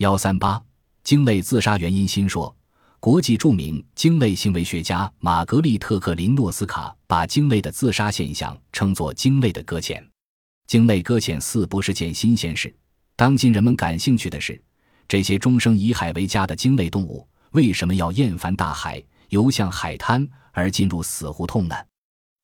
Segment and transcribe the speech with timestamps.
[0.00, 0.58] 幺三八
[1.04, 2.54] 鲸类自杀原因新说。
[3.00, 10.02] 国际著名鲸类行为学家玛格丽特·克林诺斯卡把鲸类的自杀现象称作“鲸类的搁浅”。
[10.66, 12.74] 鲸类搁浅似不是件新鲜事。
[13.14, 14.58] 当今人们感兴趣的是，
[15.06, 21.76] 这些终生以海为家的鲸类动物为什么要厌烦大海，游向海滩而进入死胡同呢？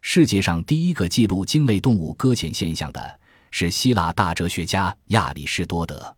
[0.02, 3.20] 世界上第一个记录鲸类动物搁浅现象的
[3.50, 6.14] 是希腊大哲学家亚里士多德，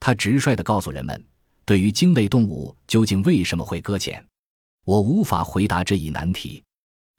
[0.00, 1.24] 他直率地告诉人们。
[1.66, 4.26] 对于鲸类动物究竟为什么会搁浅，
[4.84, 6.60] 我无法回答这一难题。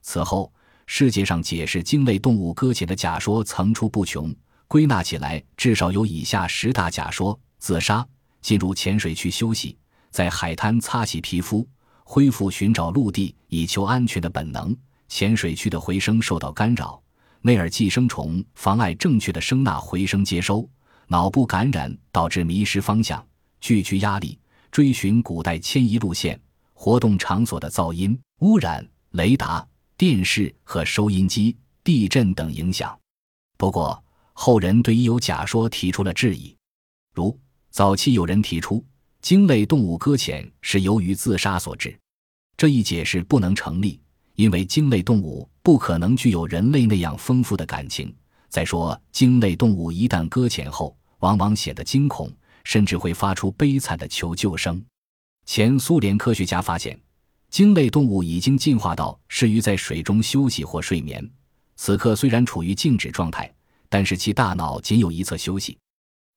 [0.02, 0.52] 此后，
[0.86, 4.34] 世界上解释鲸类动物搁浅的假说层出不穷，
[4.68, 8.06] 归纳起来至少有以下十大假说：自杀、
[8.42, 9.78] 进入浅水区休息、
[10.10, 11.66] 在海滩擦洗皮肤、
[12.04, 14.76] 恢复寻找陆地以求安全的本能、
[15.08, 17.02] 浅水区的回声受到干扰、
[17.40, 20.68] 内耳寄生虫妨碍正确的声呐回声接收、
[21.12, 23.22] 脑部感染导致迷失方向、
[23.60, 24.38] 聚居压力。
[24.70, 26.40] 追寻古代迁移路线、
[26.72, 29.62] 活动场所的噪音污染、雷达、
[29.98, 32.98] 电视和收音机、地震等影响。
[33.58, 34.02] 不过，
[34.32, 36.56] 后人对已有假说提出了质疑，
[37.14, 38.82] 如早期有人提出
[39.20, 41.94] 鲸类动物搁浅是由于自杀所致，
[42.56, 44.00] 这一解释不能成立，
[44.36, 48.10] 因为鲸类动物不可能具有人类那样丰富的感情。
[48.48, 52.30] 再说，鲸类动物一旦搁浅后，往往显得惊恐。
[52.64, 54.80] 甚至会发出悲惨的求救声。
[55.44, 56.96] 前苏联科学家发现，
[57.50, 61.28] 鲸类动物已经进化到适于在水中休息或睡眠。
[61.74, 63.52] 此刻虽然处于静止状态，
[63.88, 65.76] 但是其大脑仅有一侧休息，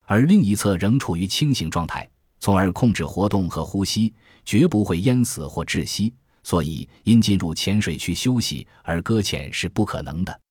[0.07, 4.11] 而另一侧仍处于清醒状态，从而控制活动和呼吸，
[4.43, 6.11] 绝不会淹死或窒息。
[6.41, 10.41] 所以，因进入浅水区休息而搁浅是不可能的。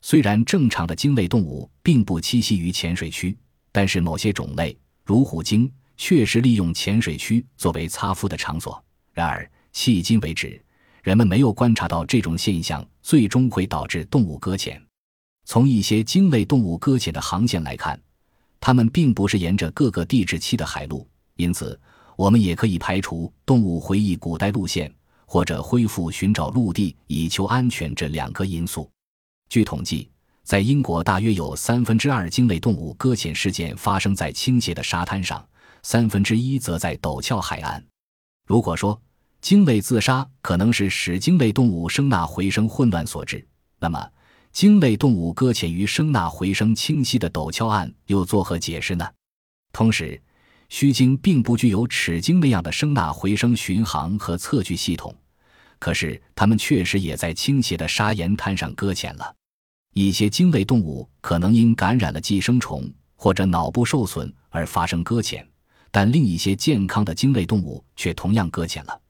[0.00, 3.36] 虽然正常的鲸类动物并不栖息于浅水区，
[3.72, 4.76] 但是某些种类。
[5.04, 8.82] 如虎鲸确实利用浅水区作为擦肤的场所，
[9.14, 10.62] 然而迄今为止，
[11.02, 14.78] 人们没有观察到这种现象最终会导致动物搁浅。
[15.46, 17.98] 从一些鲸类动物搁浅的航线来看，
[18.60, 21.80] 它们并不是沿着各个地质期的海路，因此
[22.16, 28.90] 我们也可以排除动物回忆古代路线或者恢复寻找陆地以求安全这两个因素。
[29.48, 30.10] 据统计。
[30.48, 35.46] 在英国，大约有三分之二鲸类动物搁浅事件发生在倾斜的沙滩上，
[35.82, 37.84] 三分之一则在陡峭海岸。
[38.46, 38.98] 如果说
[39.42, 43.46] 鲸类自杀可能是使鲸类动物声呐回声混乱所致，
[43.78, 44.08] 那么
[44.50, 49.06] 鲸类动物搁浅于声呐回声清晰的陡峭岸又作何解释呢？
[49.74, 50.18] 同时，
[50.70, 55.14] 须鲸并不具有齿鲸那样的声呐回声巡航和测距系统，
[55.78, 59.34] 可是它们确实也在倾斜的砂岩滩上搁浅了。
[59.98, 65.44] 一些鲸类动物可能因感染了寄生虫或者脑部受损而发生搁浅，
[65.90, 69.00] 但另一些健康的鲸类动物却同样搁浅了，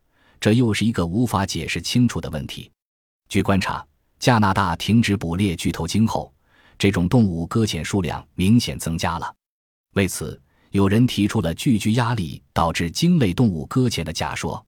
[0.40, 2.70] 这又是一个无法解释清楚的问题。
[3.28, 3.86] 据观察，
[4.18, 6.32] 加拿大停止捕猎巨头鲸后，
[6.78, 9.30] 这种动物搁浅数量明显增加了。
[9.92, 14.64] 为此，有人提出了聚居压力导致鲸类动物搁浅的假说。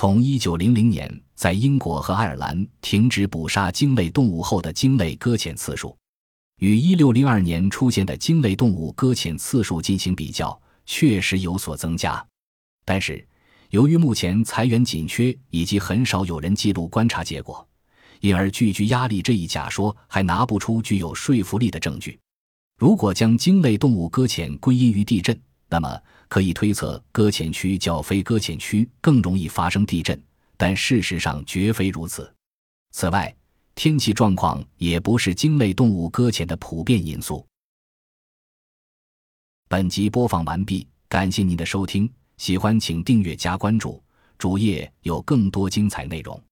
[0.00, 5.98] 从一九零零年在英国和爱尔兰停止捕杀鲸类动物后的鲸类搁浅次数，
[6.60, 10.56] 与一六零二年出现的鲸类动物搁浅次数进行比较，
[10.86, 12.24] 确实有所增加。
[12.84, 13.26] 但是，
[13.70, 17.68] 由于目前财源紧缺以及很少有人记录观察结果，
[18.20, 22.16] 因而聚居压力这一假说还拿不出具有说服力的证据。
[22.78, 25.36] 如果将鲸类动物搁浅归因于地震，
[25.68, 30.20] 那么可以推测，搁浅区较非搁浅区更容易发生地震，
[30.56, 32.32] 但事实上绝非如此。
[32.92, 33.34] 此外，
[33.74, 37.46] 天气状况也不是鲸类动物搁浅的普遍因素。
[39.68, 44.02] 本集播放完毕，感谢您的收听，喜欢请订阅加关注，
[44.38, 46.42] 主页有更多精彩内容。